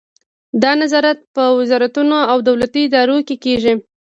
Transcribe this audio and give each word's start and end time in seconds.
دا 0.63 0.71
نظارت 0.81 1.19
په 1.35 1.43
وزارتونو 1.59 2.17
او 2.31 2.37
دولتي 2.47 2.81
ادارو 2.87 3.17
کې 3.27 3.35
کیږي. 3.43 3.73